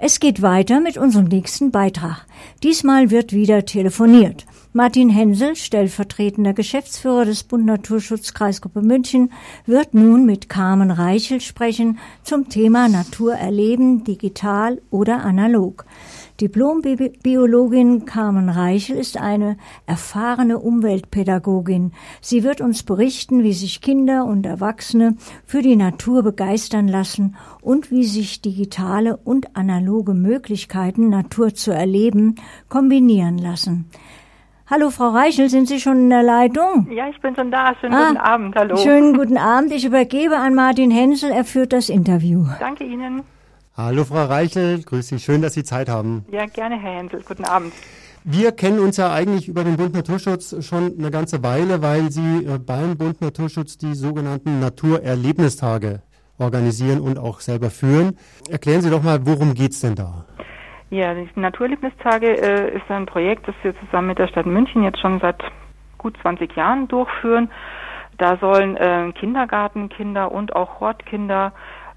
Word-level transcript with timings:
Es 0.00 0.20
geht 0.20 0.42
weiter 0.42 0.78
mit 0.78 0.96
unserem 0.96 1.24
nächsten 1.24 1.72
Beitrag. 1.72 2.24
Diesmal 2.62 3.10
wird 3.10 3.32
wieder 3.32 3.64
telefoniert. 3.64 4.46
Martin 4.72 5.10
Hensel, 5.10 5.56
stellvertretender 5.56 6.52
Geschäftsführer 6.52 7.24
des 7.24 7.42
Bund 7.42 7.66
Naturschutz 7.66 8.32
Kreisgruppe 8.32 8.80
München, 8.80 9.32
wird 9.66 9.94
nun 9.94 10.24
mit 10.24 10.48
Carmen 10.48 10.92
Reichel 10.92 11.40
sprechen 11.40 11.98
zum 12.22 12.48
Thema 12.48 12.88
Natur 12.88 13.34
erleben, 13.34 14.04
digital 14.04 14.80
oder 14.92 15.24
analog. 15.24 15.84
Diplombiologin 16.40 18.04
Carmen 18.04 18.48
Reichel 18.48 18.96
ist 18.96 19.20
eine 19.20 19.56
erfahrene 19.86 20.60
Umweltpädagogin. 20.60 21.90
Sie 22.20 22.44
wird 22.44 22.60
uns 22.60 22.84
berichten, 22.84 23.42
wie 23.42 23.52
sich 23.52 23.80
Kinder 23.80 24.24
und 24.24 24.46
Erwachsene 24.46 25.16
für 25.44 25.62
die 25.62 25.74
Natur 25.74 26.22
begeistern 26.22 26.86
lassen 26.86 27.34
und 27.60 27.90
wie 27.90 28.04
sich 28.04 28.40
digitale 28.40 29.16
und 29.16 29.56
analoge 29.56 30.14
Möglichkeiten, 30.14 31.08
Natur 31.08 31.54
zu 31.54 31.72
erleben, 31.72 32.36
kombinieren 32.68 33.38
lassen. 33.38 33.90
Hallo 34.70 34.90
Frau 34.90 35.08
Reichel, 35.08 35.48
sind 35.48 35.66
Sie 35.66 35.80
schon 35.80 35.98
in 35.98 36.10
der 36.10 36.22
Leitung? 36.22 36.88
Ja, 36.92 37.08
ich 37.08 37.20
bin 37.20 37.34
schon 37.34 37.50
da. 37.50 37.74
Schönen 37.80 37.94
ah, 37.94 38.08
guten 38.08 38.20
Abend. 38.20 38.54
Hallo. 38.54 38.76
Schönen 38.76 39.16
guten 39.16 39.38
Abend. 39.38 39.72
Ich 39.72 39.84
übergebe 39.84 40.36
an 40.36 40.54
Martin 40.54 40.92
Hensel. 40.92 41.32
Er 41.32 41.44
führt 41.44 41.72
das 41.72 41.88
Interview. 41.88 42.44
Danke 42.60 42.84
Ihnen. 42.84 43.24
Hallo 43.78 44.02
Frau 44.02 44.24
Reichel, 44.24 44.82
grüß 44.82 45.06
Sie, 45.06 45.20
schön, 45.20 45.40
dass 45.40 45.54
Sie 45.54 45.62
Zeit 45.62 45.88
haben. 45.88 46.24
Ja, 46.32 46.46
gerne 46.46 46.80
Herr 46.80 46.96
Hensel, 46.96 47.22
guten 47.22 47.44
Abend. 47.44 47.72
Wir 48.24 48.50
kennen 48.50 48.80
uns 48.80 48.96
ja 48.96 49.12
eigentlich 49.12 49.46
über 49.46 49.62
den 49.62 49.76
Bund 49.76 49.94
Naturschutz 49.94 50.66
schon 50.66 50.94
eine 50.98 51.12
ganze 51.12 51.44
Weile, 51.44 51.80
weil 51.80 52.10
Sie 52.10 52.44
äh, 52.44 52.58
beim 52.58 52.98
Bund 52.98 53.20
Naturschutz 53.20 53.78
die 53.78 53.94
sogenannten 53.94 54.58
Naturerlebnistage 54.58 56.02
organisieren 56.38 56.98
und 57.00 57.20
auch 57.20 57.38
selber 57.38 57.70
führen. 57.70 58.18
Erklären 58.50 58.80
Sie 58.80 58.90
doch 58.90 59.04
mal, 59.04 59.24
worum 59.24 59.54
geht's 59.54 59.80
denn 59.80 59.94
da? 59.94 60.24
Ja, 60.90 61.14
die 61.14 61.28
Naturerlebnistage 61.36 62.36
äh, 62.36 62.76
ist 62.76 62.90
ein 62.90 63.06
Projekt, 63.06 63.46
das 63.46 63.54
wir 63.62 63.78
zusammen 63.78 64.08
mit 64.08 64.18
der 64.18 64.26
Stadt 64.26 64.46
München 64.46 64.82
jetzt 64.82 64.98
schon 64.98 65.20
seit 65.20 65.40
gut 65.98 66.16
20 66.22 66.56
Jahren 66.56 66.88
durchführen. 66.88 67.48
Da 68.16 68.38
sollen 68.38 68.76
äh, 68.76 69.12
Kindergartenkinder 69.12 70.32
und 70.32 70.56
auch 70.56 70.80
Hortkinder 70.80 71.52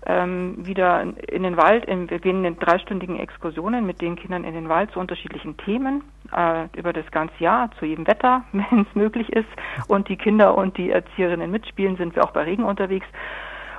ähm, 0.06 0.66
wieder 0.66 1.02
in 1.02 1.44
den 1.44 1.58
Wald, 1.58 1.86
in, 1.86 2.10
wir 2.10 2.20
gehen 2.20 2.44
in 2.44 2.58
dreistündigen 2.58 3.20
Exkursionen 3.20 3.86
mit 3.86 4.02
den 4.02 4.16
Kindern 4.16 4.44
in 4.44 4.54
den 4.54 4.68
Wald 4.68 4.92
zu 4.92 5.00
unterschiedlichen 5.00 5.58
Themen 5.58 6.04
äh, 6.36 6.66
über 6.76 6.92
das 6.94 7.10
ganze 7.12 7.36
Jahr, 7.40 7.70
zu 7.78 7.86
jedem 7.86 8.08
Wetter, 8.08 8.44
wenn 8.52 8.82
es 8.82 8.96
möglich 8.96 9.32
ist. 9.32 9.50
Und 9.88 10.10
die 10.10 10.18
Kinder 10.18 10.58
und 10.58 10.78
die 10.78 10.90
Erzieherinnen 10.90 11.52
mitspielen, 11.52 11.98
sind 11.98 12.16
wir 12.16 12.24
auch 12.24 12.32
bei 12.32 12.44
Regen 12.44 12.64
unterwegs. 12.64 13.08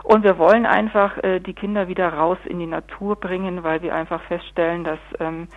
Und 0.04 0.24
wir 0.24 0.38
wollen 0.38 0.66
einfach 0.66 1.18
äh, 1.18 1.40
die 1.40 1.54
Kinder 1.54 1.88
wieder 1.88 2.12
raus 2.12 2.38
in 2.44 2.58
die 2.58 2.66
Natur 2.66 3.16
bringen, 3.16 3.62
weil 3.62 3.82
wir 3.82 3.94
einfach 3.94 4.20
feststellen, 4.22 4.84
dass 4.84 4.98
ähm, 5.20 5.48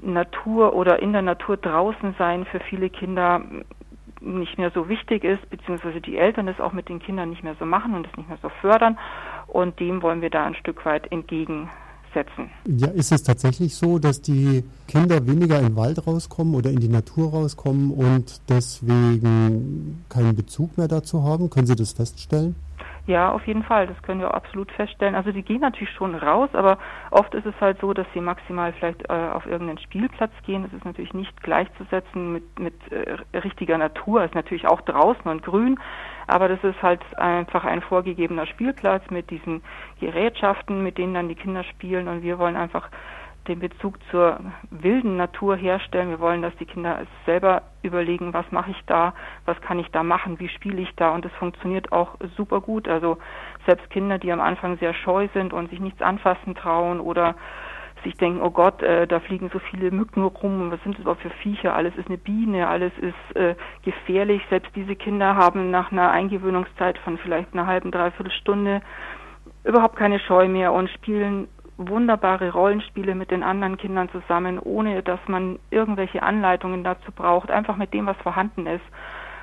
Natur 0.00 0.74
oder 0.74 1.00
in 1.00 1.12
der 1.12 1.22
Natur 1.22 1.56
draußen 1.56 2.14
sein 2.18 2.44
für 2.44 2.60
viele 2.60 2.90
Kinder 2.90 3.42
nicht 4.20 4.58
mehr 4.58 4.70
so 4.70 4.88
wichtig 4.88 5.24
ist, 5.24 5.48
beziehungsweise 5.50 6.00
die 6.00 6.18
Eltern 6.18 6.48
es 6.48 6.60
auch 6.60 6.72
mit 6.72 6.88
den 6.88 6.98
Kindern 6.98 7.30
nicht 7.30 7.44
mehr 7.44 7.54
so 7.58 7.64
machen 7.64 7.94
und 7.94 8.06
es 8.06 8.16
nicht 8.16 8.28
mehr 8.28 8.38
so 8.42 8.48
fördern. 8.60 8.98
Und 9.48 9.80
dem 9.80 10.02
wollen 10.02 10.20
wir 10.20 10.30
da 10.30 10.46
ein 10.46 10.54
Stück 10.54 10.84
weit 10.84 11.10
entgegensetzen. 11.10 12.50
Ja, 12.66 12.88
ist 12.88 13.12
es 13.12 13.22
tatsächlich 13.22 13.74
so, 13.74 13.98
dass 13.98 14.20
die 14.20 14.62
Kinder 14.86 15.26
weniger 15.26 15.58
in 15.58 15.68
den 15.68 15.76
Wald 15.76 16.06
rauskommen 16.06 16.54
oder 16.54 16.70
in 16.70 16.80
die 16.80 16.88
Natur 16.88 17.30
rauskommen 17.30 17.90
und 17.90 18.40
deswegen 18.48 20.04
keinen 20.08 20.36
Bezug 20.36 20.76
mehr 20.76 20.88
dazu 20.88 21.22
haben? 21.22 21.50
Können 21.50 21.66
Sie 21.66 21.76
das 21.76 21.92
feststellen? 21.92 22.54
Ja, 23.08 23.32
auf 23.32 23.46
jeden 23.46 23.62
Fall. 23.62 23.86
Das 23.86 24.00
können 24.02 24.20
wir 24.20 24.34
absolut 24.34 24.70
feststellen. 24.70 25.14
Also 25.14 25.32
die 25.32 25.42
gehen 25.42 25.62
natürlich 25.62 25.94
schon 25.94 26.14
raus, 26.14 26.50
aber 26.52 26.76
oft 27.10 27.34
ist 27.34 27.46
es 27.46 27.54
halt 27.58 27.80
so, 27.80 27.94
dass 27.94 28.06
sie 28.12 28.20
maximal 28.20 28.70
vielleicht 28.74 29.08
äh, 29.08 29.30
auf 29.32 29.46
irgendeinen 29.46 29.78
Spielplatz 29.78 30.30
gehen. 30.44 30.62
Das 30.62 30.74
ist 30.74 30.84
natürlich 30.84 31.14
nicht 31.14 31.42
gleichzusetzen 31.42 32.34
mit, 32.34 32.58
mit 32.58 32.74
äh, 32.92 33.38
richtiger 33.38 33.78
Natur. 33.78 34.24
Ist 34.24 34.34
natürlich 34.34 34.68
auch 34.68 34.82
draußen 34.82 35.24
und 35.24 35.42
grün, 35.42 35.80
aber 36.26 36.48
das 36.48 36.62
ist 36.62 36.82
halt 36.82 37.00
einfach 37.16 37.64
ein 37.64 37.80
vorgegebener 37.80 38.44
Spielplatz 38.44 39.02
mit 39.10 39.30
diesen 39.30 39.62
Gerätschaften, 40.00 40.82
mit 40.82 40.98
denen 40.98 41.14
dann 41.14 41.28
die 41.30 41.34
Kinder 41.34 41.64
spielen 41.64 42.08
und 42.08 42.22
wir 42.22 42.38
wollen 42.38 42.56
einfach 42.56 42.90
den 43.48 43.58
Bezug 43.58 43.98
zur 44.10 44.38
wilden 44.70 45.16
Natur 45.16 45.56
herstellen. 45.56 46.10
Wir 46.10 46.20
wollen, 46.20 46.42
dass 46.42 46.54
die 46.56 46.66
Kinder 46.66 47.06
selber 47.26 47.62
überlegen, 47.82 48.32
was 48.32 48.50
mache 48.52 48.70
ich 48.70 48.80
da, 48.86 49.14
was 49.46 49.60
kann 49.60 49.78
ich 49.78 49.90
da 49.90 50.02
machen, 50.02 50.38
wie 50.38 50.48
spiele 50.48 50.82
ich 50.82 50.94
da 50.96 51.10
und 51.14 51.24
es 51.24 51.32
funktioniert 51.32 51.90
auch 51.92 52.16
super 52.36 52.60
gut. 52.60 52.86
Also 52.88 53.18
selbst 53.66 53.88
Kinder, 53.90 54.18
die 54.18 54.30
am 54.30 54.40
Anfang 54.40 54.78
sehr 54.78 54.94
scheu 54.94 55.28
sind 55.34 55.52
und 55.52 55.70
sich 55.70 55.80
nichts 55.80 56.02
anfassen 56.02 56.54
trauen 56.54 57.00
oder 57.00 57.34
sich 58.04 58.14
denken, 58.14 58.42
oh 58.42 58.50
Gott, 58.50 58.82
äh, 58.82 59.06
da 59.06 59.18
fliegen 59.20 59.50
so 59.52 59.58
viele 59.58 59.90
Mücken 59.90 60.22
rum, 60.22 60.70
was 60.70 60.80
sind 60.82 60.94
das 60.94 61.02
überhaupt 61.02 61.22
für 61.22 61.30
Viecher, 61.30 61.74
alles 61.74 61.96
ist 61.96 62.08
eine 62.08 62.18
Biene, 62.18 62.68
alles 62.68 62.92
ist 62.98 63.36
äh, 63.36 63.56
gefährlich. 63.82 64.42
Selbst 64.50 64.74
diese 64.76 64.94
Kinder 64.94 65.34
haben 65.34 65.70
nach 65.70 65.90
einer 65.90 66.10
Eingewöhnungszeit 66.10 66.98
von 66.98 67.18
vielleicht 67.18 67.52
einer 67.52 67.66
halben, 67.66 67.90
dreiviertel 67.90 68.32
Stunde 68.32 68.82
überhaupt 69.64 69.96
keine 69.96 70.20
Scheu 70.20 70.48
mehr 70.48 70.72
und 70.72 70.88
spielen 70.90 71.48
wunderbare 71.78 72.52
Rollenspiele 72.52 73.14
mit 73.14 73.30
den 73.30 73.42
anderen 73.42 73.76
Kindern 73.76 74.10
zusammen, 74.10 74.58
ohne 74.58 75.02
dass 75.02 75.20
man 75.28 75.58
irgendwelche 75.70 76.22
Anleitungen 76.22 76.84
dazu 76.84 77.12
braucht, 77.12 77.50
einfach 77.50 77.76
mit 77.76 77.94
dem, 77.94 78.06
was 78.06 78.16
vorhanden 78.18 78.66
ist. 78.66 78.84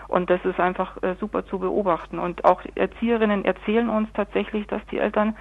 Und 0.07 0.29
das 0.29 0.43
ist 0.45 0.59
einfach 0.59 1.01
äh, 1.01 1.15
super 1.19 1.45
zu 1.45 1.59
beobachten. 1.59 2.19
Und 2.19 2.45
auch 2.45 2.61
Erzieherinnen 2.75 3.45
erzählen 3.45 3.89
uns 3.89 4.09
tatsächlich, 4.13 4.67
dass 4.67 4.85
die 4.91 4.99
Eltern, 4.99 5.35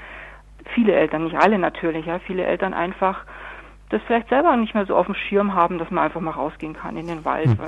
viele 0.74 0.94
Eltern, 0.94 1.24
nicht 1.24 1.36
alle 1.36 1.58
natürlich, 1.58 2.06
ja, 2.06 2.20
viele 2.20 2.44
Eltern 2.44 2.72
einfach 2.72 3.24
das 3.90 4.00
vielleicht 4.06 4.28
selber 4.28 4.56
nicht 4.56 4.74
mehr 4.74 4.86
so 4.86 4.96
auf 4.96 5.06
dem 5.06 5.14
Schirm 5.14 5.54
haben, 5.54 5.78
dass 5.78 5.90
man 5.90 6.04
einfach 6.04 6.20
mal 6.20 6.32
rausgehen 6.32 6.74
kann 6.74 6.96
in 6.96 7.06
den 7.06 7.24
Wald. 7.24 7.46
Hm. 7.46 7.58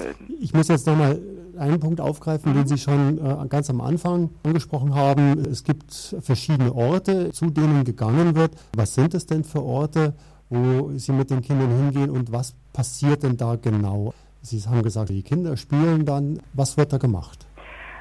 ich 0.40 0.52
muss 0.54 0.68
jetzt 0.68 0.86
nochmal 0.86 1.18
einen 1.58 1.80
Punkt 1.80 2.00
aufgreifen, 2.00 2.52
mhm. 2.52 2.56
den 2.56 2.66
Sie 2.66 2.78
schon 2.78 3.18
äh, 3.18 3.46
ganz 3.48 3.70
am 3.70 3.80
Anfang 3.80 4.30
angesprochen 4.44 4.94
haben. 4.94 5.38
Es 5.50 5.64
gibt 5.64 6.16
verschiedene 6.20 6.74
Orte, 6.74 7.30
zu 7.30 7.50
denen 7.50 7.84
gegangen 7.84 8.34
wird. 8.36 8.52
Was 8.74 8.94
sind 8.94 9.14
es 9.14 9.26
denn 9.26 9.44
für 9.44 9.62
Orte, 9.62 10.14
wo 10.48 10.90
Sie 10.94 11.12
mit 11.12 11.30
den 11.30 11.42
Kindern 11.42 11.70
hingehen 11.70 12.10
und 12.10 12.32
was 12.32 12.54
passiert 12.72 13.22
denn 13.22 13.36
da 13.36 13.56
genau? 13.56 14.12
Sie 14.42 14.60
haben 14.68 14.82
gesagt, 14.82 15.08
die 15.08 15.22
Kinder 15.22 15.56
spielen 15.56 16.04
dann. 16.04 16.40
Was 16.52 16.76
wird 16.76 16.92
da 16.92 16.98
gemacht? 16.98 17.46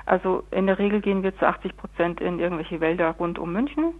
Also 0.05 0.43
in 0.51 0.67
der 0.67 0.77
Regel 0.77 1.01
gehen 1.01 1.23
wir 1.23 1.35
zu 1.37 1.47
80 1.47 1.75
Prozent 1.75 2.21
in 2.21 2.39
irgendwelche 2.39 2.79
Wälder 2.79 3.09
rund 3.11 3.39
um 3.39 3.51
München. 3.51 3.93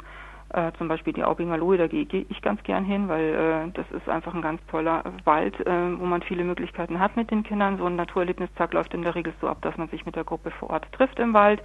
Äh, 0.56 0.72
zum 0.78 0.88
Beispiel 0.88 1.12
die 1.12 1.26
Aubinger 1.26 1.58
Lohe, 1.58 1.78
da 1.78 1.88
gehe 1.88 2.06
geh 2.06 2.26
ich 2.30 2.42
ganz 2.42 2.64
gern 2.64 2.86
hin, 2.86 3.10
weil 3.10 3.26
äh, 3.68 3.72
das 3.74 3.92
ist 3.92 4.08
einfach 4.08 4.34
ein 4.34 4.42
ganz 4.42 4.66
toller 4.68 5.04
Wald, 5.26 5.60
äh, 5.60 6.00
wo 6.00 6.06
man 6.06 6.22
viele 6.22 6.46
Möglichkeiten 6.46 6.98
hat 6.98 7.18
mit 7.18 7.30
den 7.30 7.44
Kindern. 7.44 7.78
So 7.78 7.86
ein 7.86 7.98
Naturerlebnistag 7.98 8.74
läuft 8.74 8.94
in 8.94 9.02
der 9.02 9.16
Regel 9.16 9.34
so 9.42 9.50
ab, 9.50 9.58
dass 9.64 9.76
man 9.76 9.90
sich 9.90 10.06
mit 10.06 10.16
der 10.16 10.24
Gruppe 10.24 10.52
vor 10.52 10.70
Ort 10.70 10.90
trifft 10.94 11.20
im 11.20 11.34
Wald. 11.34 11.62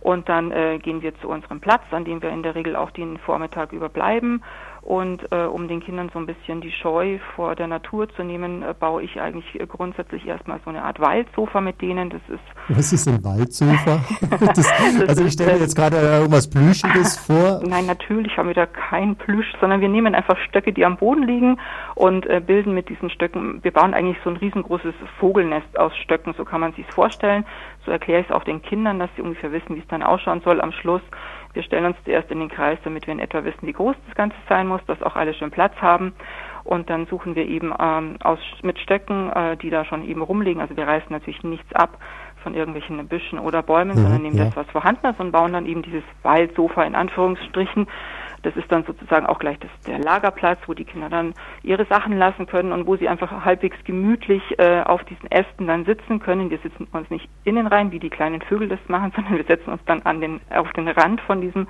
Und 0.00 0.30
dann 0.30 0.50
äh, 0.50 0.78
gehen 0.78 1.02
wir 1.02 1.14
zu 1.20 1.28
unserem 1.28 1.60
Platz, 1.60 1.82
an 1.90 2.06
dem 2.06 2.22
wir 2.22 2.30
in 2.30 2.42
der 2.42 2.54
Regel 2.54 2.74
auch 2.74 2.90
den 2.90 3.18
Vormittag 3.18 3.72
überbleiben 3.74 4.42
und 4.86 5.32
äh, 5.32 5.46
um 5.46 5.66
den 5.66 5.80
Kindern 5.80 6.10
so 6.12 6.20
ein 6.20 6.26
bisschen 6.26 6.60
die 6.60 6.70
Scheu 6.70 7.18
vor 7.34 7.56
der 7.56 7.66
Natur 7.66 8.08
zu 8.14 8.22
nehmen, 8.22 8.62
äh, 8.62 8.72
baue 8.72 9.02
ich 9.02 9.20
eigentlich 9.20 9.60
äh, 9.60 9.66
grundsätzlich 9.66 10.24
erstmal 10.24 10.60
so 10.64 10.70
eine 10.70 10.84
Art 10.84 11.00
Waldsofa 11.00 11.60
mit 11.60 11.82
denen. 11.82 12.08
Das 12.08 12.20
ist 12.28 12.40
Was 12.68 12.92
ist 12.92 13.08
ein 13.08 13.24
Waldsofa? 13.24 14.00
das, 14.54 14.72
also 15.08 15.24
ich 15.24 15.32
stelle 15.32 15.54
mir 15.54 15.58
jetzt 15.58 15.74
gerade 15.74 15.96
irgendwas 15.96 16.48
Plüschiges 16.48 17.18
vor. 17.18 17.60
Nein, 17.66 17.86
natürlich 17.86 18.36
haben 18.36 18.46
wir 18.46 18.54
da 18.54 18.66
kein 18.66 19.16
Plüsch, 19.16 19.52
sondern 19.60 19.80
wir 19.80 19.88
nehmen 19.88 20.14
einfach 20.14 20.38
Stöcke, 20.48 20.72
die 20.72 20.84
am 20.84 20.98
Boden 20.98 21.24
liegen 21.24 21.58
und 21.96 22.24
äh, 22.26 22.40
bilden 22.40 22.72
mit 22.72 22.88
diesen 22.88 23.10
Stöcken, 23.10 23.64
wir 23.64 23.72
bauen 23.72 23.92
eigentlich 23.92 24.18
so 24.22 24.30
ein 24.30 24.36
riesengroßes 24.36 24.94
Vogelnest 25.18 25.76
aus 25.76 25.96
Stöcken, 25.96 26.32
so 26.38 26.44
kann 26.44 26.60
man 26.60 26.72
sich 26.74 26.86
vorstellen. 26.86 27.44
So 27.84 27.90
erkläre 27.90 28.20
ich 28.20 28.28
es 28.28 28.32
auch 28.32 28.44
den 28.44 28.62
Kindern, 28.62 29.00
dass 29.00 29.10
sie 29.16 29.22
ungefähr 29.22 29.50
wissen, 29.50 29.74
wie 29.74 29.80
es 29.80 29.88
dann 29.88 30.04
ausschauen 30.04 30.42
soll 30.44 30.60
am 30.60 30.70
Schluss. 30.70 31.02
Wir 31.56 31.62
stellen 31.62 31.86
uns 31.86 31.96
zuerst 32.04 32.30
in 32.30 32.38
den 32.38 32.50
Kreis, 32.50 32.78
damit 32.84 33.06
wir 33.06 33.12
in 33.12 33.18
etwa 33.18 33.42
wissen, 33.42 33.66
wie 33.66 33.72
groß 33.72 33.96
das 34.06 34.14
Ganze 34.14 34.36
sein 34.46 34.68
muss, 34.68 34.84
dass 34.86 35.02
auch 35.02 35.16
alle 35.16 35.32
schön 35.32 35.50
Platz 35.50 35.74
haben. 35.80 36.12
Und 36.64 36.90
dann 36.90 37.06
suchen 37.06 37.34
wir 37.34 37.46
eben 37.46 37.72
ähm, 37.80 38.18
aus, 38.22 38.38
mit 38.62 38.78
Stöcken, 38.78 39.32
äh, 39.32 39.56
die 39.56 39.70
da 39.70 39.86
schon 39.86 40.06
eben 40.06 40.20
rumliegen. 40.20 40.60
Also 40.60 40.76
wir 40.76 40.86
reißen 40.86 41.10
natürlich 41.10 41.42
nichts 41.44 41.74
ab 41.74 41.96
von 42.42 42.52
irgendwelchen 42.52 43.08
Büschen 43.08 43.38
oder 43.38 43.62
Bäumen, 43.62 43.96
mhm, 43.96 44.02
sondern 44.02 44.22
nehmen 44.22 44.36
ja. 44.36 44.44
das, 44.44 44.56
was 44.56 44.66
vorhanden 44.66 45.06
ist 45.06 45.18
und 45.18 45.32
bauen 45.32 45.54
dann 45.54 45.64
eben 45.64 45.80
dieses 45.80 46.04
Waldsofa 46.22 46.82
in 46.82 46.94
Anführungsstrichen 46.94 47.86
das 48.46 48.56
ist 48.56 48.70
dann 48.70 48.84
sozusagen 48.84 49.26
auch 49.26 49.40
gleich 49.40 49.58
das, 49.58 49.70
der 49.88 49.98
Lagerplatz, 49.98 50.60
wo 50.66 50.74
die 50.74 50.84
Kinder 50.84 51.08
dann 51.08 51.34
ihre 51.64 51.84
Sachen 51.86 52.16
lassen 52.16 52.46
können 52.46 52.70
und 52.70 52.86
wo 52.86 52.94
sie 52.94 53.08
einfach 53.08 53.44
halbwegs 53.44 53.76
gemütlich 53.82 54.40
äh, 54.58 54.82
auf 54.82 55.02
diesen 55.02 55.28
Ästen 55.32 55.66
dann 55.66 55.84
sitzen 55.84 56.20
können. 56.20 56.48
Wir 56.48 56.58
sitzen 56.58 56.86
uns 56.92 57.10
nicht 57.10 57.28
innen 57.42 57.66
rein, 57.66 57.90
wie 57.90 57.98
die 57.98 58.08
kleinen 58.08 58.40
Vögel 58.42 58.68
das 58.68 58.78
machen, 58.86 59.12
sondern 59.16 59.36
wir 59.36 59.44
setzen 59.44 59.70
uns 59.70 59.84
dann 59.86 60.02
an 60.02 60.20
den, 60.20 60.40
auf 60.50 60.72
den 60.74 60.86
Rand 60.86 61.20
von 61.22 61.40
diesem 61.40 61.66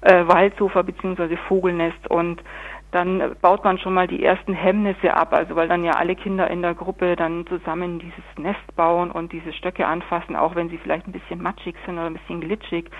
äh, 0.00 0.26
Waldsofa 0.26 0.82
beziehungsweise 0.82 1.36
Vogelnest 1.36 2.10
und 2.10 2.42
dann 2.90 3.36
baut 3.40 3.62
man 3.62 3.78
schon 3.78 3.94
mal 3.94 4.08
die 4.08 4.24
ersten 4.24 4.52
Hemmnisse 4.52 5.14
ab, 5.14 5.32
also 5.32 5.54
weil 5.54 5.68
dann 5.68 5.84
ja 5.84 5.92
alle 5.92 6.16
Kinder 6.16 6.50
in 6.50 6.60
der 6.60 6.74
Gruppe 6.74 7.14
dann 7.14 7.46
zusammen 7.46 8.00
dieses 8.00 8.24
Nest 8.36 8.74
bauen 8.74 9.12
und 9.12 9.30
diese 9.30 9.52
Stöcke 9.52 9.86
anfassen, 9.86 10.34
auch 10.34 10.56
wenn 10.56 10.70
sie 10.70 10.78
vielleicht 10.78 11.06
ein 11.06 11.12
bisschen 11.12 11.40
matschig 11.40 11.76
sind 11.86 11.98
oder 11.98 12.06
ein 12.06 12.14
bisschen 12.14 12.40
glitschig. 12.40 12.90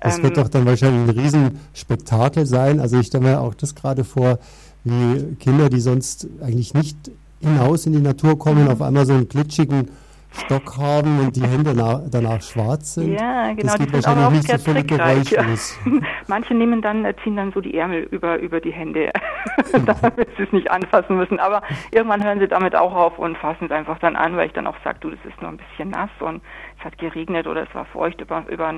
Das 0.00 0.18
ähm, 0.18 0.24
wird 0.24 0.36
doch 0.36 0.48
dann 0.48 0.66
wahrscheinlich 0.66 1.14
ein 1.14 1.20
Riesenspektakel 1.20 2.46
sein. 2.46 2.80
Also 2.80 2.98
ich 2.98 3.06
stelle 3.06 3.24
mir 3.24 3.40
auch 3.40 3.54
das 3.54 3.74
gerade 3.74 4.04
vor, 4.04 4.38
wie 4.84 5.36
Kinder, 5.36 5.68
die 5.68 5.80
sonst 5.80 6.26
eigentlich 6.42 6.74
nicht 6.74 6.96
hinaus 7.40 7.86
in 7.86 7.92
die 7.92 8.00
Natur 8.00 8.38
kommen, 8.38 8.68
auf 8.68 8.82
einmal 8.82 9.06
so 9.06 9.12
einen 9.12 9.28
glitschigen 9.28 9.90
Stock 10.32 10.78
haben 10.78 11.18
und 11.18 11.34
die 11.34 11.42
Hände 11.42 11.74
danach 11.74 12.40
schwarz 12.42 12.94
sind. 12.94 13.14
Ja, 13.14 13.48
genau. 13.52 13.62
Das 13.62 13.78
geht 13.78 13.92
wahrscheinlich 13.92 14.26
auch 14.26 14.30
nicht 14.30 14.48
so 14.48 14.58
völlig 14.58 14.86
geräuschlos. 14.86 15.78
Ja. 15.84 15.92
Manche 16.28 16.54
nehmen 16.54 16.82
dann, 16.82 17.04
äh, 17.04 17.14
ziehen 17.24 17.36
dann 17.36 17.52
so 17.52 17.60
die 17.60 17.76
Ärmel 17.76 18.02
über, 18.10 18.38
über 18.38 18.60
die 18.60 18.70
Hände, 18.70 19.10
damit 19.72 20.28
sie 20.36 20.44
es 20.44 20.52
nicht 20.52 20.70
anfassen 20.70 21.16
müssen. 21.16 21.40
Aber 21.40 21.62
irgendwann 21.90 22.22
hören 22.22 22.38
sie 22.38 22.46
damit 22.46 22.76
auch 22.76 22.94
auf 22.94 23.18
und 23.18 23.36
fassen 23.38 23.64
es 23.64 23.70
einfach 23.72 23.98
dann 23.98 24.14
an, 24.14 24.36
weil 24.36 24.46
ich 24.46 24.52
dann 24.52 24.68
auch 24.68 24.76
sage, 24.84 24.98
du, 25.00 25.10
das 25.10 25.18
ist 25.24 25.40
nur 25.42 25.50
ein 25.50 25.58
bisschen 25.58 25.90
nass 25.90 26.10
und 26.20 26.42
es 26.80 26.84
hat 26.84 26.98
geregnet 26.98 27.46
oder 27.46 27.62
es 27.62 27.74
war 27.74 27.84
feucht 27.84 28.20
über, 28.20 28.44
über, 28.48 28.74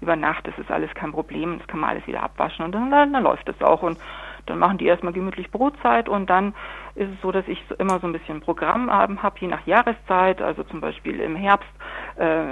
über 0.00 0.16
Nacht. 0.16 0.46
Das 0.46 0.58
ist 0.58 0.70
alles 0.70 0.92
kein 0.94 1.12
Problem. 1.12 1.58
Das 1.58 1.68
kann 1.68 1.80
man 1.80 1.90
alles 1.90 2.06
wieder 2.06 2.22
abwaschen 2.22 2.64
und 2.64 2.72
dann, 2.72 2.90
dann, 2.90 3.22
läuft 3.22 3.48
es 3.48 3.60
auch. 3.62 3.82
Und 3.82 3.98
dann 4.46 4.58
machen 4.58 4.78
die 4.78 4.86
erstmal 4.86 5.12
gemütlich 5.12 5.50
Brotzeit 5.50 6.08
und 6.08 6.28
dann 6.28 6.54
ist 6.94 7.10
es 7.10 7.20
so, 7.22 7.32
dass 7.32 7.46
ich 7.48 7.62
immer 7.78 8.00
so 8.00 8.06
ein 8.06 8.12
bisschen 8.12 8.40
Programm 8.40 8.90
habe, 8.90 9.38
je 9.40 9.48
nach 9.48 9.66
Jahreszeit. 9.66 10.42
Also 10.42 10.62
zum 10.64 10.80
Beispiel 10.80 11.20
im 11.20 11.36
Herbst 11.36 11.70
äh, 12.16 12.44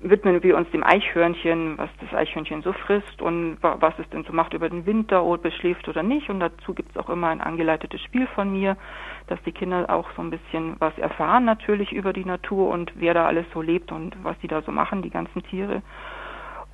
widmen 0.00 0.42
wir 0.42 0.56
uns 0.56 0.70
dem 0.70 0.82
Eichhörnchen, 0.82 1.76
was 1.76 1.90
das 2.00 2.14
Eichhörnchen 2.14 2.62
so 2.62 2.72
frisst 2.72 3.20
und 3.20 3.58
was 3.60 3.98
es 3.98 4.08
denn 4.10 4.24
so 4.24 4.32
macht 4.32 4.54
über 4.54 4.70
den 4.70 4.86
Winter, 4.86 5.24
ob 5.24 5.44
es 5.44 5.54
schläft 5.54 5.88
oder 5.88 6.02
nicht. 6.02 6.30
Und 6.30 6.40
dazu 6.40 6.72
gibt 6.72 6.90
es 6.90 6.96
auch 6.96 7.10
immer 7.10 7.28
ein 7.28 7.40
angeleitetes 7.40 8.00
Spiel 8.00 8.26
von 8.28 8.50
mir, 8.50 8.76
dass 9.26 9.42
die 9.42 9.52
Kinder 9.52 9.90
auch 9.90 10.08
so 10.16 10.22
ein 10.22 10.30
bisschen 10.30 10.76
was 10.78 10.96
erfahren 10.96 11.44
natürlich 11.44 11.92
über 11.92 12.12
die 12.12 12.24
Natur 12.24 12.70
und 12.70 12.92
wer 12.94 13.12
da 13.12 13.26
alles 13.26 13.46
so 13.52 13.60
lebt 13.60 13.92
und 13.92 14.16
was 14.22 14.38
die 14.38 14.48
da 14.48 14.62
so 14.62 14.72
machen, 14.72 15.02
die 15.02 15.10
ganzen 15.10 15.42
Tiere. 15.42 15.82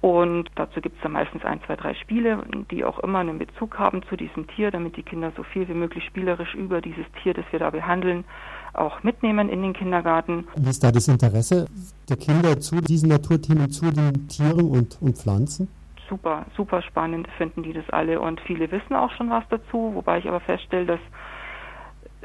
Und 0.03 0.51
dazu 0.57 0.81
gibt 0.81 0.97
es 0.97 1.03
dann 1.03 1.13
meistens 1.13 1.45
ein, 1.45 1.61
zwei, 1.65 1.77
drei 1.77 1.95
Spiele, 1.95 2.43
die 2.73 2.85
auch 2.85 2.99
immer 2.99 3.21
einen 3.21 3.39
Bezug 3.39 3.79
haben 3.79 4.03
zu 4.09 4.17
diesem 4.17 4.49
Tier, 4.49 4.73
damit 4.73 4.97
die 4.97 5.05
Kinder 5.05 5.33
so 5.37 5.45
viel 5.45 5.69
wie 5.69 5.75
möglich 5.75 6.05
spielerisch 6.05 6.55
über 6.57 6.81
dieses 6.81 7.07
Tier, 7.23 7.35
das 7.35 7.45
wir 7.53 7.61
da 7.61 7.71
behandeln, 7.71 8.25
auch 8.73 9.05
mitnehmen 9.05 9.49
in 9.49 9.63
den 9.63 9.75
Kindergarten. 9.75 10.49
Wie 10.57 10.71
ist 10.71 10.83
da 10.83 10.91
das 10.91 11.07
Interesse 11.07 11.67
der 12.09 12.17
Kinder 12.17 12.59
zu 12.59 12.81
diesen 12.81 13.11
Naturthemen, 13.11 13.71
zu 13.71 13.93
den 13.93 14.27
Tieren 14.27 14.69
und, 14.69 15.01
und 15.01 15.19
Pflanzen? 15.19 15.69
Super, 16.09 16.47
super 16.57 16.83
spannend 16.83 17.29
finden 17.39 17.63
die 17.63 17.73
das 17.73 17.89
alle 17.91 18.21
und 18.21 18.41
viele 18.41 18.73
wissen 18.73 18.97
auch 18.97 19.13
schon 19.13 19.31
was 19.31 19.45
dazu, 19.51 19.93
wobei 19.95 20.19
ich 20.19 20.27
aber 20.27 20.41
feststelle, 20.41 20.87
dass 20.87 21.01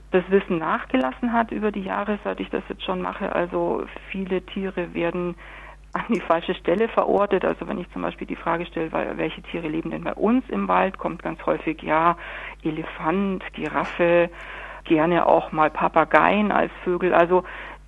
das 0.09 0.23
Wissen 0.29 0.57
nachgelassen 0.57 1.31
hat 1.31 1.51
über 1.51 1.71
die 1.71 1.83
Jahre, 1.83 2.17
seit 2.23 2.39
ich 2.39 2.49
das 2.49 2.63
jetzt 2.69 2.83
schon 2.83 3.03
mache. 3.03 3.35
Also 3.35 3.85
viele 4.09 4.41
Tiere 4.41 4.95
werden 4.95 5.35
an 5.97 6.13
die 6.13 6.21
falsche 6.21 6.55
Stelle 6.55 6.87
verortet. 6.87 7.45
Also 7.45 7.67
wenn 7.67 7.79
ich 7.79 7.91
zum 7.91 8.01
Beispiel 8.01 8.27
die 8.27 8.35
Frage 8.35 8.65
stelle, 8.65 8.91
welche 9.15 9.41
Tiere 9.43 9.67
leben 9.67 9.91
denn 9.91 10.03
bei 10.03 10.13
uns 10.13 10.43
im 10.49 10.67
Wald, 10.67 10.97
kommt 10.97 11.23
ganz 11.23 11.45
häufig 11.45 11.81
ja 11.81 12.17
Elefant, 12.63 13.43
Giraffe, 13.53 14.29
gerne 14.83 15.25
auch 15.25 15.51
mal 15.51 15.69
Papageien 15.69 16.51
als 16.51 16.71
Vögel. 16.83 17.13
Also 17.13 17.43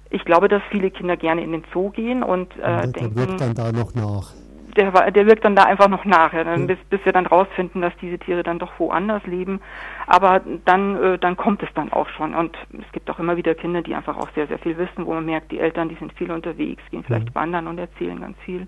ich 0.09 0.25
glaube, 0.25 0.47
dass 0.47 0.61
viele 0.69 0.91
Kinder 0.91 1.17
gerne 1.17 1.43
in 1.43 1.51
den 1.51 1.63
Zoo 1.73 1.89
gehen 1.91 2.23
und 2.23 2.55
äh, 2.57 2.61
der 2.61 2.87
denken, 2.87 3.15
wirkt 3.15 3.41
dann 3.41 3.53
da 3.53 3.71
noch 3.71 3.93
nach 3.93 4.33
der, 4.79 5.11
der 5.11 5.25
wirkt 5.25 5.43
dann 5.43 5.55
da 5.55 5.63
einfach 5.63 5.89
noch 5.89 6.05
nach, 6.05 6.33
ja, 6.33 6.43
dann, 6.43 6.67
bis, 6.67 6.77
bis 6.89 7.03
wir 7.03 7.11
dann 7.11 7.25
rausfinden, 7.25 7.81
dass 7.81 7.93
diese 8.01 8.17
Tiere 8.17 8.43
dann 8.43 8.59
doch 8.59 8.71
woanders 8.79 9.23
leben. 9.25 9.59
Aber 10.07 10.41
dann, 10.65 10.95
äh, 10.95 11.19
dann 11.19 11.35
kommt 11.35 11.61
es 11.63 11.69
dann 11.75 11.91
auch 11.91 12.07
schon. 12.09 12.33
Und 12.33 12.55
es 12.71 12.91
gibt 12.93 13.09
auch 13.09 13.19
immer 13.19 13.35
wieder 13.35 13.55
Kinder, 13.55 13.81
die 13.81 13.93
einfach 13.93 14.17
auch 14.17 14.29
sehr, 14.35 14.47
sehr 14.47 14.59
viel 14.59 14.77
wissen, 14.77 15.05
wo 15.05 15.13
man 15.13 15.25
merkt, 15.25 15.51
die 15.51 15.59
Eltern, 15.59 15.89
die 15.89 15.95
sind 15.95 16.13
viel 16.13 16.31
unterwegs, 16.31 16.81
gehen 16.89 17.03
vielleicht 17.03 17.29
mhm. 17.29 17.35
wandern 17.35 17.67
und 17.67 17.77
erzählen 17.77 18.19
ganz 18.19 18.37
viel. 18.45 18.67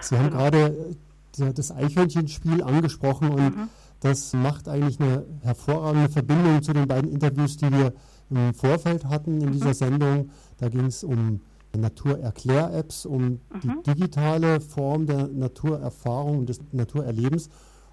Sie 0.00 0.16
haben 0.16 0.30
gerade 0.30 0.94
das 1.36 1.70
Eichhörnchenspiel 1.76 2.62
angesprochen 2.62 3.30
und 3.30 3.56
mhm. 3.56 3.68
das 4.00 4.32
macht 4.32 4.68
eigentlich 4.68 4.98
eine 5.00 5.24
hervorragende 5.42 6.08
Verbindung 6.08 6.62
zu 6.62 6.72
den 6.72 6.88
beiden 6.88 7.10
Interviews, 7.10 7.56
die 7.56 7.70
wir 7.70 7.92
im 8.30 8.54
Vorfeld 8.54 9.04
hatten 9.04 9.40
in 9.40 9.52
dieser 9.52 9.68
mhm. 9.68 9.74
Sendung. 9.74 10.30
Da 10.58 10.68
ging 10.68 10.86
es 10.86 11.04
um 11.04 11.40
Naturerklär-Apps, 11.76 13.06
um 13.06 13.22
mhm. 13.22 13.40
die 13.62 13.94
digitale 13.94 14.60
Form 14.60 15.06
der 15.06 15.28
Naturerfahrung 15.28 16.38
und 16.40 16.48
des 16.48 16.60
Naturerlebens. 16.72 17.48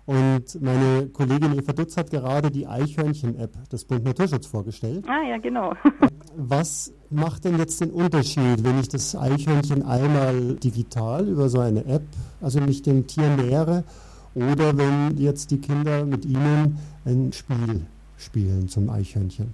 Und 0.05 0.61
meine 0.61 1.09
Kollegin 1.09 1.53
Eva 1.59 1.73
Dutz 1.73 1.97
hat 1.97 2.09
gerade 2.09 2.49
die 2.49 2.65
Eichhörnchen-App 2.65 3.69
des 3.69 3.83
Bund 3.83 4.05
Naturschutz 4.05 4.47
vorgestellt. 4.47 5.03
Ah 5.05 5.27
ja, 5.27 5.37
genau. 5.37 5.73
Was 6.35 6.93
macht 7.09 7.43
denn 7.43 7.57
jetzt 7.57 7.81
den 7.81 7.91
Unterschied, 7.91 8.63
wenn 8.63 8.79
ich 8.79 8.87
das 8.87 9.17
Eichhörnchen 9.17 9.83
einmal 9.83 10.55
digital 10.55 11.27
über 11.27 11.49
so 11.49 11.59
eine 11.59 11.83
App, 11.85 12.03
also 12.39 12.61
mich 12.61 12.83
dem 12.83 13.05
Tier 13.05 13.35
nähere, 13.35 13.83
oder 14.33 14.77
wenn 14.77 15.17
jetzt 15.17 15.51
die 15.51 15.57
Kinder 15.57 16.05
mit 16.05 16.23
Ihnen 16.23 16.77
ein 17.05 17.33
Spiel 17.33 17.85
spielen 18.17 18.69
zum 18.69 18.89
Eichhörnchen? 18.89 19.53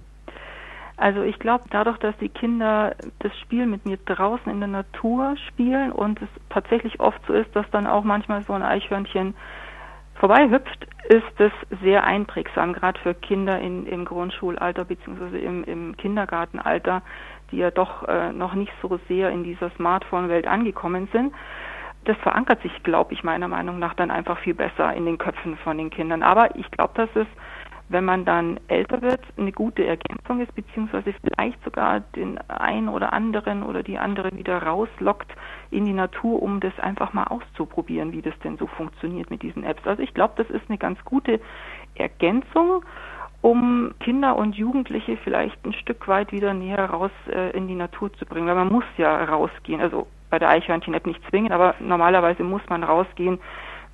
Also 0.96 1.22
ich 1.22 1.38
glaube, 1.38 1.64
dadurch, 1.70 1.98
dass 1.98 2.16
die 2.18 2.28
Kinder 2.28 2.94
das 3.18 3.36
Spiel 3.40 3.66
mit 3.66 3.84
mir 3.84 3.96
draußen 3.96 4.50
in 4.50 4.60
der 4.60 4.68
Natur 4.68 5.36
spielen 5.48 5.90
und 5.90 6.22
es 6.22 6.28
tatsächlich 6.50 7.00
oft 7.00 7.20
so 7.26 7.32
ist, 7.32 7.54
dass 7.56 7.68
dann 7.70 7.86
auch 7.86 8.04
manchmal 8.04 8.42
so 8.42 8.52
ein 8.52 8.62
Eichhörnchen 8.62 9.34
vorbeihüpft, 10.14 10.86
ist 11.08 11.40
es 11.40 11.52
sehr 11.82 12.04
einprägsam, 12.04 12.72
gerade 12.72 12.98
für 13.00 13.14
Kinder 13.14 13.58
in, 13.58 13.86
im 13.86 14.04
Grundschulalter 14.04 14.84
bzw. 14.84 15.38
Im, 15.38 15.64
im 15.64 15.96
Kindergartenalter, 15.96 17.02
die 17.50 17.58
ja 17.58 17.72
doch 17.72 18.06
äh, 18.08 18.32
noch 18.32 18.54
nicht 18.54 18.72
so 18.80 18.98
sehr 19.08 19.30
in 19.30 19.42
dieser 19.42 19.70
Smartphone-Welt 19.70 20.46
angekommen 20.46 21.08
sind. 21.12 21.34
Das 22.04 22.16
verankert 22.18 22.62
sich, 22.62 22.82
glaube 22.84 23.14
ich, 23.14 23.24
meiner 23.24 23.48
Meinung 23.48 23.78
nach 23.78 23.94
dann 23.94 24.10
einfach 24.10 24.38
viel 24.38 24.54
besser 24.54 24.94
in 24.94 25.06
den 25.06 25.18
Köpfen 25.18 25.56
von 25.58 25.76
den 25.76 25.90
Kindern. 25.90 26.22
Aber 26.22 26.54
ich 26.56 26.70
glaube, 26.70 26.92
dass 26.94 27.08
es 27.16 27.26
wenn 27.88 28.04
man 28.04 28.24
dann 28.24 28.58
älter 28.68 29.02
wird, 29.02 29.20
eine 29.36 29.52
gute 29.52 29.84
Ergänzung 29.84 30.40
ist, 30.40 30.54
beziehungsweise 30.54 31.14
vielleicht 31.22 31.62
sogar 31.64 32.00
den 32.00 32.38
einen 32.48 32.88
oder 32.88 33.12
anderen 33.12 33.62
oder 33.62 33.82
die 33.82 33.98
andere 33.98 34.32
wieder 34.36 34.62
rauslockt 34.62 35.30
in 35.70 35.84
die 35.84 35.92
Natur, 35.92 36.42
um 36.42 36.60
das 36.60 36.78
einfach 36.78 37.12
mal 37.12 37.24
auszuprobieren, 37.24 38.12
wie 38.12 38.22
das 38.22 38.38
denn 38.42 38.56
so 38.56 38.66
funktioniert 38.66 39.30
mit 39.30 39.42
diesen 39.42 39.64
Apps. 39.64 39.86
Also 39.86 40.02
ich 40.02 40.14
glaube, 40.14 40.34
das 40.36 40.48
ist 40.48 40.68
eine 40.68 40.78
ganz 40.78 41.02
gute 41.04 41.40
Ergänzung, 41.94 42.84
um 43.42 43.94
Kinder 44.00 44.36
und 44.36 44.56
Jugendliche 44.56 45.18
vielleicht 45.18 45.62
ein 45.66 45.74
Stück 45.74 46.08
weit 46.08 46.32
wieder 46.32 46.54
näher 46.54 46.86
raus 46.86 47.10
äh, 47.30 47.50
in 47.50 47.68
die 47.68 47.74
Natur 47.74 48.10
zu 48.14 48.24
bringen, 48.24 48.46
weil 48.46 48.54
man 48.54 48.72
muss 48.72 48.84
ja 48.96 49.24
rausgehen, 49.24 49.82
also 49.82 50.06
bei 50.30 50.38
der 50.38 50.48
Eichhörnchen-App 50.48 51.06
nicht 51.06 51.20
zwingen, 51.28 51.52
aber 51.52 51.74
normalerweise 51.78 52.42
muss 52.42 52.62
man 52.70 52.82
rausgehen, 52.82 53.38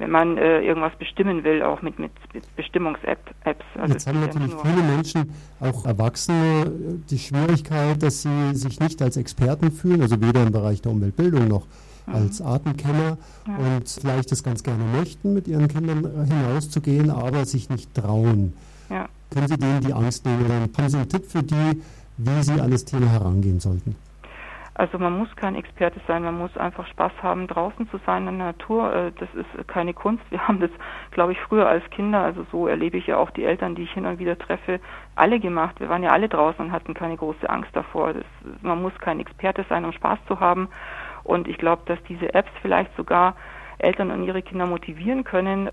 wenn 0.00 0.10
man 0.10 0.38
äh, 0.38 0.62
irgendwas 0.62 0.96
bestimmen 0.98 1.44
will, 1.44 1.62
auch 1.62 1.82
mit, 1.82 1.98
mit, 1.98 2.10
mit 2.32 2.56
Bestimmungs-Apps. 2.56 3.62
Also 3.78 3.92
Jetzt 3.92 4.06
haben 4.06 4.20
natürlich 4.20 4.54
viele 4.54 4.82
Menschen, 4.82 5.30
auch 5.60 5.84
Erwachsene, 5.84 6.72
die 7.10 7.18
Schwierigkeit, 7.18 8.02
dass 8.02 8.22
sie 8.22 8.54
sich 8.54 8.80
nicht 8.80 9.02
als 9.02 9.18
Experten 9.18 9.70
fühlen, 9.70 10.00
also 10.00 10.18
weder 10.22 10.42
im 10.42 10.52
Bereich 10.52 10.80
der 10.80 10.92
Umweltbildung 10.92 11.48
noch 11.48 11.66
mhm. 12.06 12.14
als 12.14 12.40
Artenkenner 12.40 13.18
ja. 13.46 13.56
und 13.56 13.88
vielleicht 13.88 14.32
das 14.32 14.42
ganz 14.42 14.62
gerne 14.62 14.84
möchten, 14.84 15.34
mit 15.34 15.46
ihren 15.46 15.68
Kindern 15.68 16.04
äh, 16.04 16.26
hinauszugehen, 16.26 17.10
aber 17.10 17.44
sich 17.44 17.68
nicht 17.68 17.94
trauen. 17.94 18.54
Ja. 18.88 19.06
Können 19.30 19.48
Sie 19.48 19.58
denen 19.58 19.82
die 19.82 19.92
Angst 19.92 20.24
nehmen? 20.24 20.46
Oder 20.46 20.54
haben 20.54 20.88
Sie 20.88 20.96
einen 20.96 21.08
Tipp 21.10 21.26
für 21.26 21.42
die, 21.42 21.82
wie 22.16 22.42
sie 22.42 22.58
an 22.58 22.70
das 22.70 22.86
Thema 22.86 23.06
herangehen 23.08 23.60
sollten? 23.60 23.96
Also 24.80 24.98
man 24.98 25.18
muss 25.18 25.28
kein 25.36 25.56
Experte 25.56 26.00
sein, 26.08 26.22
man 26.22 26.38
muss 26.38 26.56
einfach 26.56 26.86
Spaß 26.86 27.12
haben, 27.22 27.46
draußen 27.46 27.90
zu 27.90 28.00
sein 28.06 28.26
in 28.26 28.38
der 28.38 28.46
Natur. 28.46 28.90
Äh, 28.90 29.12
das 29.12 29.28
ist 29.34 29.68
keine 29.68 29.92
Kunst. 29.92 30.24
Wir 30.30 30.48
haben 30.48 30.58
das, 30.58 30.70
glaube 31.10 31.32
ich, 31.32 31.40
früher 31.40 31.68
als 31.68 31.84
Kinder, 31.90 32.20
also 32.22 32.46
so 32.50 32.66
erlebe 32.66 32.96
ich 32.96 33.06
ja 33.06 33.18
auch 33.18 33.28
die 33.28 33.44
Eltern, 33.44 33.74
die 33.74 33.82
ich 33.82 33.92
hin 33.92 34.06
und 34.06 34.18
wieder 34.18 34.38
treffe, 34.38 34.80
alle 35.16 35.38
gemacht. 35.38 35.80
Wir 35.80 35.90
waren 35.90 36.02
ja 36.02 36.12
alle 36.12 36.30
draußen 36.30 36.64
und 36.64 36.72
hatten 36.72 36.94
keine 36.94 37.18
große 37.18 37.50
Angst 37.50 37.76
davor. 37.76 38.14
Das, 38.14 38.24
man 38.62 38.80
muss 38.80 38.94
kein 39.00 39.20
Experte 39.20 39.66
sein, 39.68 39.84
um 39.84 39.92
Spaß 39.92 40.18
zu 40.26 40.40
haben. 40.40 40.70
Und 41.24 41.46
ich 41.46 41.58
glaube, 41.58 41.82
dass 41.84 42.02
diese 42.04 42.32
Apps 42.32 42.50
vielleicht 42.62 42.96
sogar 42.96 43.36
Eltern 43.76 44.10
und 44.10 44.24
ihre 44.24 44.40
Kinder 44.40 44.64
motivieren 44.64 45.24
können, 45.24 45.68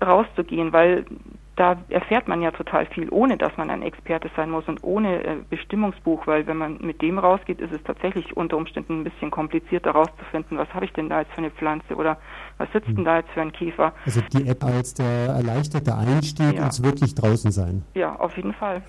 rauszugehen, 0.00 0.72
weil 0.72 1.06
da 1.56 1.76
erfährt 1.90 2.28
man 2.28 2.40
ja 2.40 2.50
total 2.50 2.86
viel, 2.86 3.08
ohne 3.10 3.36
dass 3.36 3.56
man 3.58 3.68
ein 3.68 3.82
Experte 3.82 4.30
sein 4.36 4.50
muss 4.50 4.66
und 4.68 4.82
ohne 4.82 5.22
äh, 5.22 5.36
Bestimmungsbuch, 5.50 6.26
weil 6.26 6.46
wenn 6.46 6.56
man 6.56 6.78
mit 6.80 7.02
dem 7.02 7.18
rausgeht, 7.18 7.60
ist 7.60 7.72
es 7.72 7.82
tatsächlich 7.84 8.36
unter 8.36 8.56
Umständen 8.56 9.00
ein 9.00 9.04
bisschen 9.04 9.30
komplizierter 9.30 9.90
rauszufinden, 9.90 10.56
was 10.56 10.72
habe 10.72 10.86
ich 10.86 10.92
denn 10.92 11.10
da 11.10 11.20
jetzt 11.20 11.32
für 11.32 11.38
eine 11.38 11.50
Pflanze 11.50 11.94
oder 11.94 12.16
was 12.56 12.72
sitzt 12.72 12.88
denn 12.88 13.04
da 13.04 13.18
jetzt 13.18 13.30
für 13.30 13.42
ein 13.42 13.52
Käfer. 13.52 13.92
Also 14.06 14.22
die 14.32 14.48
App 14.48 14.64
als 14.64 14.94
der 14.94 15.26
erleichterte 15.26 15.94
Einstieg 15.94 16.54
ja. 16.54 16.64
ins 16.64 16.82
wirklich 16.82 17.14
draußen 17.14 17.50
sein. 17.50 17.84
Ja, 17.94 18.16
auf 18.16 18.34
jeden 18.36 18.54
Fall. 18.54 18.82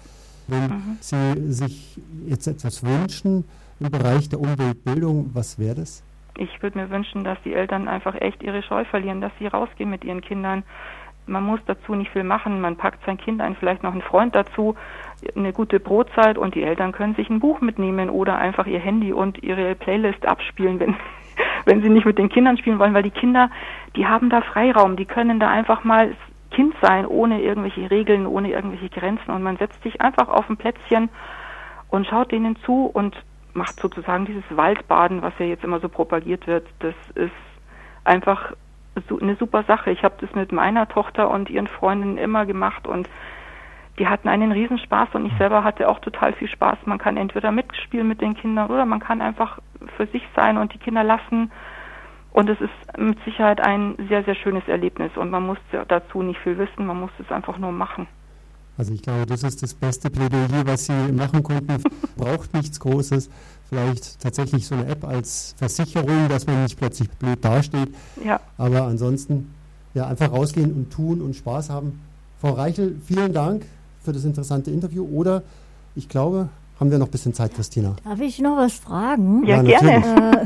Wenn 0.47 0.63
mhm. 0.63 0.97
Sie 1.01 1.51
sich 1.51 2.01
jetzt 2.27 2.47
etwas 2.47 2.83
wünschen 2.83 3.45
im 3.79 3.91
Bereich 3.91 4.29
der 4.29 4.39
Umweltbildung, 4.39 5.31
was 5.33 5.59
wäre 5.59 5.75
das? 5.75 6.03
Ich 6.37 6.63
würde 6.63 6.79
mir 6.79 6.89
wünschen, 6.89 7.23
dass 7.23 7.37
die 7.43 7.53
Eltern 7.53 7.87
einfach 7.87 8.15
echt 8.15 8.41
ihre 8.41 8.63
Scheu 8.63 8.85
verlieren, 8.85 9.21
dass 9.21 9.31
sie 9.37 9.47
rausgehen 9.47 9.89
mit 9.89 10.03
ihren 10.03 10.21
Kindern, 10.21 10.63
man 11.25 11.43
muss 11.43 11.59
dazu 11.65 11.95
nicht 11.95 12.11
viel 12.11 12.23
machen. 12.23 12.61
Man 12.61 12.75
packt 12.75 13.05
sein 13.05 13.17
Kind 13.17 13.41
ein, 13.41 13.55
vielleicht 13.55 13.83
noch 13.83 13.93
einen 13.93 14.01
Freund 14.01 14.35
dazu, 14.35 14.75
eine 15.35 15.53
gute 15.53 15.79
Brotzeit 15.79 16.37
und 16.37 16.55
die 16.55 16.63
Eltern 16.63 16.91
können 16.91 17.15
sich 17.15 17.29
ein 17.29 17.39
Buch 17.39 17.61
mitnehmen 17.61 18.09
oder 18.09 18.37
einfach 18.37 18.67
ihr 18.67 18.79
Handy 18.79 19.13
und 19.13 19.41
ihre 19.41 19.75
Playlist 19.75 20.25
abspielen, 20.25 20.79
wenn, 20.79 20.95
wenn 21.65 21.81
sie 21.81 21.89
nicht 21.89 22.05
mit 22.05 22.17
den 22.17 22.29
Kindern 22.29 22.57
spielen 22.57 22.79
wollen, 22.79 22.93
weil 22.93 23.03
die 23.03 23.11
Kinder, 23.11 23.49
die 23.95 24.07
haben 24.07 24.29
da 24.29 24.41
Freiraum, 24.41 24.95
die 24.95 25.05
können 25.05 25.39
da 25.39 25.49
einfach 25.49 25.83
mal 25.83 26.15
Kind 26.51 26.75
sein, 26.81 27.05
ohne 27.07 27.41
irgendwelche 27.41 27.89
Regeln, 27.89 28.27
ohne 28.27 28.51
irgendwelche 28.51 28.89
Grenzen. 28.89 29.31
Und 29.31 29.41
man 29.41 29.57
setzt 29.57 29.81
sich 29.83 30.01
einfach 30.01 30.27
auf 30.27 30.49
ein 30.49 30.57
Plätzchen 30.57 31.09
und 31.89 32.05
schaut 32.05 32.31
denen 32.31 32.55
zu 32.57 32.85
und 32.85 33.15
macht 33.53 33.79
sozusagen 33.79 34.25
dieses 34.25 34.43
Waldbaden, 34.49 35.21
was 35.21 35.33
ja 35.39 35.45
jetzt 35.45 35.63
immer 35.63 35.79
so 35.79 35.89
propagiert 35.89 36.47
wird. 36.47 36.67
Das 36.79 36.95
ist 37.15 37.31
einfach 38.03 38.53
eine 39.21 39.35
super 39.35 39.63
Sache. 39.63 39.91
Ich 39.91 40.03
habe 40.03 40.15
das 40.19 40.33
mit 40.35 40.51
meiner 40.51 40.87
Tochter 40.87 41.29
und 41.29 41.49
ihren 41.49 41.67
Freundinnen 41.67 42.17
immer 42.17 42.45
gemacht 42.45 42.87
und 42.87 43.09
die 43.99 44.07
hatten 44.07 44.27
einen 44.27 44.51
Riesenspaß 44.51 45.09
und 45.13 45.25
ich 45.27 45.33
selber 45.37 45.63
hatte 45.63 45.87
auch 45.87 45.99
total 45.99 46.33
viel 46.33 46.47
Spaß. 46.47 46.79
Man 46.85 46.97
kann 46.97 47.15
entweder 47.17 47.51
mitspielen 47.51 48.07
mit 48.07 48.21
den 48.21 48.35
Kindern 48.35 48.69
oder 48.71 48.85
man 48.85 48.99
kann 48.99 49.21
einfach 49.21 49.59
für 49.97 50.07
sich 50.07 50.23
sein 50.35 50.57
und 50.57 50.73
die 50.73 50.79
Kinder 50.79 51.03
lassen. 51.03 51.51
Und 52.31 52.49
es 52.49 52.59
ist 52.59 52.97
mit 52.97 53.23
Sicherheit 53.25 53.61
ein 53.61 53.95
sehr, 54.09 54.23
sehr 54.23 54.33
schönes 54.33 54.67
Erlebnis 54.67 55.11
und 55.15 55.29
man 55.29 55.45
muss 55.45 55.59
dazu 55.87 56.23
nicht 56.23 56.39
viel 56.39 56.57
wissen, 56.57 56.87
man 56.87 56.99
muss 56.99 57.11
es 57.19 57.31
einfach 57.31 57.59
nur 57.59 57.71
machen. 57.71 58.07
Also 58.75 58.91
ich 58.91 59.03
glaube, 59.03 59.27
das 59.27 59.43
ist 59.43 59.61
das 59.61 59.75
beste 59.75 60.09
Plädoyer, 60.09 60.65
was 60.65 60.85
Sie 60.85 61.11
machen 61.11 61.43
konnten. 61.43 61.83
Braucht 62.17 62.55
nichts 62.55 62.79
Großes. 62.79 63.29
Vielleicht 63.73 64.19
tatsächlich 64.21 64.67
so 64.67 64.75
eine 64.75 64.85
App 64.85 65.03
als 65.03 65.55
Versicherung, 65.57 66.29
dass 66.29 66.45
man 66.45 66.61
nicht 66.61 66.77
plötzlich 66.77 67.09
blöd 67.09 67.43
dasteht. 67.43 67.89
Ja. 68.23 68.39
Aber 68.55 68.83
ansonsten 68.83 69.51
ja 69.95 70.05
einfach 70.05 70.31
rausgehen 70.31 70.71
und 70.71 70.91
tun 70.91 71.21
und 71.21 71.35
Spaß 71.35 71.71
haben. 71.71 71.99
Frau 72.39 72.51
Reichel, 72.51 73.01
vielen 73.03 73.33
Dank 73.33 73.65
für 74.03 74.13
das 74.13 74.25
interessante 74.25 74.69
Interview. 74.69 75.07
Oder 75.07 75.41
ich 75.95 76.07
glaube, 76.07 76.49
haben 76.79 76.91
wir 76.91 76.99
noch 76.99 77.07
ein 77.07 77.11
bisschen 77.11 77.33
Zeit, 77.33 77.55
Christina. 77.55 77.95
Darf 78.03 78.19
ich 78.19 78.37
noch 78.39 78.57
was 78.57 78.73
fragen? 78.75 79.43
Ja, 79.47 79.63
ja 79.63 79.79
gerne. 79.79 80.41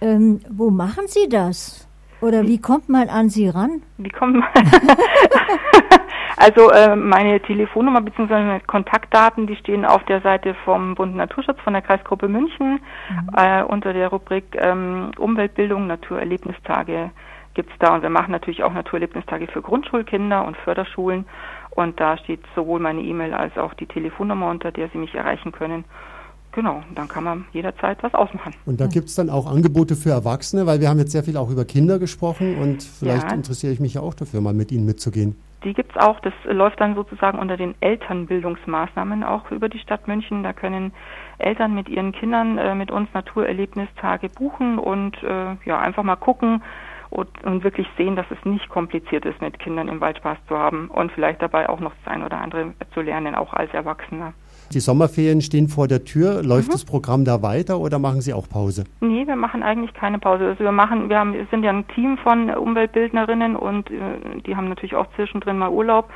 ähm, 0.04 0.40
wo 0.50 0.70
machen 0.70 1.04
Sie 1.06 1.28
das? 1.28 1.86
Oder 2.20 2.48
wie 2.48 2.58
kommt 2.58 2.88
man 2.88 3.08
an 3.08 3.30
Sie 3.30 3.48
ran? 3.48 3.82
Wie 3.96 4.10
kommt 4.10 4.38
man? 4.38 4.48
also 6.40 6.70
äh, 6.70 6.96
meine 6.96 7.40
Telefonnummer 7.40 8.00
bzw. 8.00 8.32
meine 8.32 8.60
Kontaktdaten, 8.60 9.46
die 9.46 9.56
stehen 9.56 9.84
auf 9.84 10.02
der 10.04 10.22
Seite 10.22 10.54
vom 10.64 10.94
Bund 10.94 11.14
Naturschutz 11.14 11.60
von 11.60 11.74
der 11.74 11.82
Kreisgruppe 11.82 12.28
München 12.28 12.80
mhm. 13.10 13.28
äh, 13.36 13.62
unter 13.62 13.92
der 13.92 14.08
Rubrik 14.08 14.56
ähm, 14.58 15.10
Umweltbildung, 15.18 15.86
Naturerlebnistage 15.86 17.10
gibt's 17.52 17.74
da. 17.78 17.94
Und 17.94 18.02
wir 18.02 18.08
machen 18.08 18.32
natürlich 18.32 18.62
auch 18.62 18.72
Naturerlebnistage 18.72 19.48
für 19.48 19.60
Grundschulkinder 19.60 20.46
und 20.46 20.56
Förderschulen. 20.56 21.26
Und 21.70 22.00
da 22.00 22.16
steht 22.16 22.40
sowohl 22.54 22.80
meine 22.80 23.02
E-Mail 23.02 23.34
als 23.34 23.56
auch 23.58 23.74
die 23.74 23.86
Telefonnummer, 23.86 24.50
unter 24.50 24.72
der 24.72 24.88
Sie 24.88 24.98
mich 24.98 25.14
erreichen 25.14 25.52
können. 25.52 25.84
Genau, 26.52 26.82
dann 26.94 27.06
kann 27.06 27.22
man 27.22 27.44
jederzeit 27.52 28.02
was 28.02 28.14
ausmachen. 28.14 28.54
Und 28.64 28.80
da 28.80 28.86
gibt 28.86 29.08
es 29.08 29.14
dann 29.14 29.30
auch 29.30 29.46
Angebote 29.46 29.94
für 29.94 30.10
Erwachsene, 30.10 30.66
weil 30.66 30.80
wir 30.80 30.88
haben 30.88 30.98
jetzt 30.98 31.12
sehr 31.12 31.22
viel 31.22 31.36
auch 31.36 31.50
über 31.50 31.64
Kinder 31.64 31.98
gesprochen 31.98 32.56
und 32.56 32.82
vielleicht 32.82 33.28
ja. 33.28 33.34
interessiere 33.34 33.72
ich 33.72 33.78
mich 33.78 33.94
ja 33.94 34.00
auch 34.00 34.14
dafür, 34.14 34.40
mal 34.40 34.54
mit 34.54 34.72
Ihnen 34.72 34.84
mitzugehen. 34.84 35.36
Die 35.64 35.74
gibt 35.74 35.94
es 35.94 36.02
auch. 36.02 36.20
Das 36.20 36.32
läuft 36.44 36.80
dann 36.80 36.94
sozusagen 36.94 37.38
unter 37.38 37.56
den 37.56 37.74
Elternbildungsmaßnahmen 37.80 39.24
auch 39.24 39.50
über 39.50 39.68
die 39.68 39.78
Stadt 39.78 40.08
München. 40.08 40.42
Da 40.42 40.52
können 40.52 40.92
Eltern 41.38 41.74
mit 41.74 41.88
ihren 41.88 42.12
Kindern 42.12 42.56
äh, 42.58 42.74
mit 42.74 42.90
uns 42.90 43.12
Naturerlebnistage 43.12 44.28
buchen 44.28 44.78
und 44.78 45.22
äh, 45.22 45.56
ja 45.64 45.78
einfach 45.78 46.02
mal 46.02 46.16
gucken, 46.16 46.62
und, 47.10 47.44
und 47.44 47.64
wirklich 47.64 47.88
sehen, 47.96 48.16
dass 48.16 48.26
es 48.30 48.42
nicht 48.44 48.68
kompliziert 48.68 49.24
ist, 49.24 49.40
mit 49.40 49.58
Kindern 49.58 49.88
im 49.88 50.00
Wald 50.00 50.18
Spaß 50.18 50.38
zu 50.46 50.56
haben 50.56 50.88
und 50.88 51.12
vielleicht 51.12 51.42
dabei 51.42 51.68
auch 51.68 51.80
noch 51.80 51.92
das 52.04 52.12
ein 52.12 52.22
oder 52.22 52.40
andere 52.40 52.72
zu 52.94 53.00
lernen, 53.00 53.34
auch 53.34 53.52
als 53.52 53.74
Erwachsener. 53.74 54.32
Die 54.72 54.78
Sommerferien 54.78 55.40
stehen 55.40 55.66
vor 55.66 55.88
der 55.88 56.04
Tür. 56.04 56.44
Läuft 56.44 56.68
mhm. 56.68 56.72
das 56.72 56.84
Programm 56.84 57.24
da 57.24 57.42
weiter 57.42 57.80
oder 57.80 57.98
machen 57.98 58.20
Sie 58.20 58.32
auch 58.32 58.48
Pause? 58.48 58.84
Nee, 59.00 59.26
wir 59.26 59.34
machen 59.34 59.64
eigentlich 59.64 59.92
keine 59.94 60.20
Pause. 60.20 60.46
Also 60.46 60.62
wir 60.62 60.70
machen, 60.70 61.08
wir 61.08 61.18
haben, 61.18 61.32
wir 61.32 61.46
sind 61.50 61.64
ja 61.64 61.70
ein 61.70 61.88
Team 61.88 62.18
von 62.18 62.50
Umweltbildnerinnen 62.50 63.56
und 63.56 63.90
äh, 63.90 64.40
die 64.46 64.54
haben 64.54 64.68
natürlich 64.68 64.94
auch 64.94 65.06
zwischendrin 65.16 65.58
mal 65.58 65.70
Urlaub. 65.70 66.08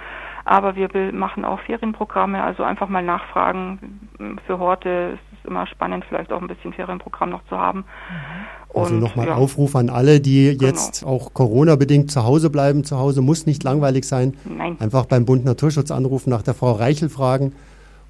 Aber 0.44 0.76
wir 0.76 0.88
machen 1.12 1.44
auch 1.44 1.58
Ferienprogramme, 1.60 2.42
also 2.42 2.62
einfach 2.62 2.88
mal 2.88 3.02
nachfragen. 3.02 4.08
Für 4.46 4.58
Horte 4.58 5.14
ist 5.14 5.38
es 5.40 5.48
immer 5.48 5.66
spannend, 5.66 6.04
vielleicht 6.08 6.32
auch 6.32 6.40
ein 6.40 6.48
bisschen 6.48 6.74
Ferienprogramm 6.74 7.30
noch 7.30 7.44
zu 7.48 7.58
haben. 7.58 7.78
Mhm. 7.78 8.80
Also 8.80 8.94
nochmal 8.94 9.28
ja. 9.28 9.34
Aufruf 9.34 9.74
an 9.76 9.88
alle, 9.88 10.20
die 10.20 10.56
genau. 10.56 10.66
jetzt 10.66 11.04
auch 11.04 11.32
Corona-bedingt 11.32 12.10
zu 12.10 12.24
Hause 12.24 12.50
bleiben. 12.50 12.84
Zu 12.84 12.98
Hause 12.98 13.22
muss 13.22 13.46
nicht 13.46 13.64
langweilig 13.64 14.04
sein. 14.04 14.34
Nein. 14.44 14.76
Einfach 14.80 15.06
beim 15.06 15.24
Bund 15.24 15.44
Naturschutz 15.44 15.90
anrufen, 15.90 16.30
nach 16.30 16.42
der 16.42 16.54
Frau 16.54 16.72
Reichel 16.72 17.08
fragen 17.08 17.52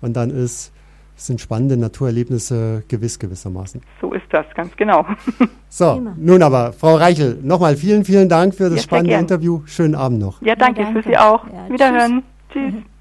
und 0.05 0.15
dann 0.15 0.31
ist, 0.31 0.73
sind 1.17 1.41
spannende 1.41 1.77
Naturerlebnisse 1.77 2.85
gewiss 2.89 3.19
gewissermaßen. 3.19 3.81
So 4.01 4.13
ist 4.13 4.27
das, 4.31 4.47
ganz 4.55 4.77
genau. 4.77 5.07
so, 5.69 6.03
nun 6.17 6.43
aber, 6.43 6.73
Frau 6.73 6.97
Reichel, 6.97 7.39
nochmal 7.43 7.77
vielen, 7.77 8.05
vielen 8.05 8.29
Dank 8.29 8.55
für 8.55 8.69
das 8.69 8.77
ja, 8.77 8.83
spannende 8.83 9.15
Interview. 9.15 9.63
Schönen 9.65 9.95
Abend 9.95 10.21
noch. 10.21 10.43
Ja, 10.43 10.55
danke, 10.55 10.81
ja, 10.81 10.87
danke. 10.87 11.03
für 11.03 11.09
Sie 11.09 11.17
auch. 11.17 11.47
Ja, 11.47 11.69
Wiederhören. 11.73 12.23
tschüss. 12.53 12.73
tschüss. 12.73 12.94